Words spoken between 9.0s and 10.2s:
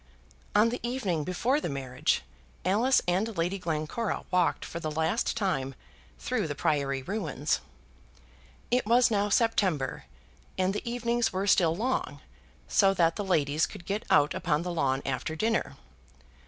now September,